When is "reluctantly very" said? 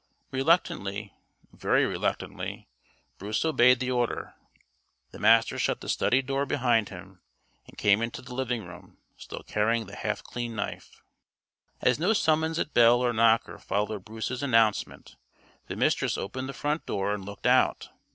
0.31-1.85